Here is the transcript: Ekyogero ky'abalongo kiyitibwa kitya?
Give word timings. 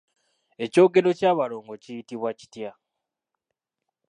Ekyogero 0.63 1.09
ky'abalongo 1.19 1.73
kiyitibwa 1.83 2.29
kitya? 2.39 2.71